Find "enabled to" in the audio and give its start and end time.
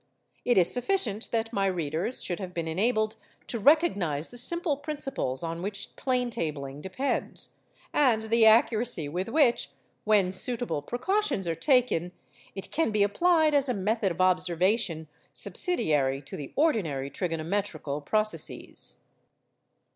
2.67-3.59